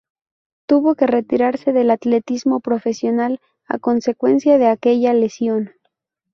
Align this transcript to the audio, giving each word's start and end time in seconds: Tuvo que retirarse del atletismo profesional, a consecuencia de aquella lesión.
Tuvo 0.67 0.95
que 0.95 1.05
retirarse 1.05 1.73
del 1.73 1.91
atletismo 1.91 2.59
profesional, 2.59 3.39
a 3.67 3.77
consecuencia 3.77 4.57
de 4.57 4.65
aquella 4.65 5.13
lesión. 5.13 5.73